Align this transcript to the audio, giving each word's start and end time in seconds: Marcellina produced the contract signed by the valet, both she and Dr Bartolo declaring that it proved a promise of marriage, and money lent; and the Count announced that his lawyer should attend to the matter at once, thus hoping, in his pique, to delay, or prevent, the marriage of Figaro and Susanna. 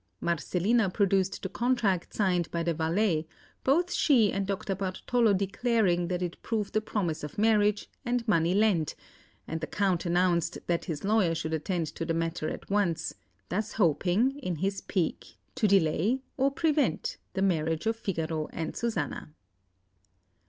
Marcellina 0.19 0.89
produced 0.91 1.43
the 1.43 1.49
contract 1.49 2.11
signed 2.11 2.49
by 2.49 2.63
the 2.63 2.73
valet, 2.73 3.27
both 3.63 3.93
she 3.93 4.33
and 4.33 4.47
Dr 4.47 4.73
Bartolo 4.73 5.31
declaring 5.31 6.07
that 6.07 6.23
it 6.23 6.41
proved 6.41 6.75
a 6.75 6.81
promise 6.81 7.23
of 7.23 7.37
marriage, 7.37 7.87
and 8.03 8.27
money 8.27 8.55
lent; 8.55 8.95
and 9.47 9.61
the 9.61 9.67
Count 9.67 10.07
announced 10.07 10.57
that 10.65 10.85
his 10.85 11.03
lawyer 11.03 11.35
should 11.35 11.53
attend 11.53 11.85
to 11.85 12.03
the 12.03 12.15
matter 12.15 12.49
at 12.49 12.67
once, 12.67 13.13
thus 13.49 13.73
hoping, 13.73 14.39
in 14.39 14.55
his 14.55 14.81
pique, 14.81 15.37
to 15.53 15.67
delay, 15.67 16.23
or 16.35 16.49
prevent, 16.49 17.17
the 17.35 17.43
marriage 17.43 17.85
of 17.85 17.95
Figaro 17.95 18.47
and 18.51 18.75
Susanna. 18.75 19.31